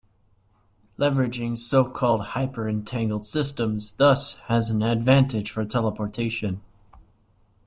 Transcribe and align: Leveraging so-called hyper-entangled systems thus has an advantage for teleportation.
Leveraging 0.97 1.55
so-called 1.55 2.23
hyper-entangled 2.25 3.23
systems 3.23 3.91
thus 3.97 4.33
has 4.47 4.71
an 4.71 4.81
advantage 4.81 5.51
for 5.51 5.63
teleportation. 5.63 6.59